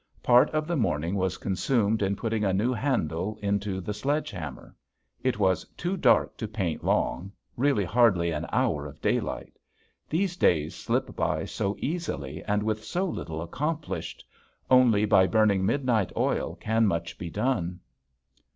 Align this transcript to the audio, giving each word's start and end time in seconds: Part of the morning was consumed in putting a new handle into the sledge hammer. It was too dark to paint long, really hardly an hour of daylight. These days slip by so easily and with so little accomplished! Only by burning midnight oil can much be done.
Part 0.23 0.49
of 0.49 0.65
the 0.65 0.75
morning 0.75 1.13
was 1.13 1.37
consumed 1.37 2.01
in 2.01 2.15
putting 2.15 2.43
a 2.43 2.53
new 2.53 2.73
handle 2.73 3.37
into 3.39 3.79
the 3.79 3.93
sledge 3.93 4.31
hammer. 4.31 4.75
It 5.21 5.37
was 5.37 5.63
too 5.77 5.95
dark 5.95 6.35
to 6.37 6.47
paint 6.47 6.83
long, 6.83 7.31
really 7.55 7.85
hardly 7.85 8.31
an 8.31 8.47
hour 8.51 8.87
of 8.87 8.99
daylight. 8.99 9.59
These 10.09 10.37
days 10.37 10.73
slip 10.73 11.15
by 11.15 11.45
so 11.45 11.75
easily 11.77 12.43
and 12.45 12.63
with 12.63 12.83
so 12.83 13.05
little 13.05 13.43
accomplished! 13.43 14.25
Only 14.71 15.05
by 15.05 15.27
burning 15.27 15.67
midnight 15.67 16.11
oil 16.17 16.55
can 16.55 16.87
much 16.87 17.19
be 17.19 17.29
done. 17.29 17.79